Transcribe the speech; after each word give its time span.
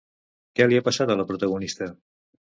Què 0.59 0.67
li 0.71 0.79
ha 0.79 0.83
passat 0.87 1.13
a 1.13 1.19
la 1.21 1.27
protagonista? 1.33 1.93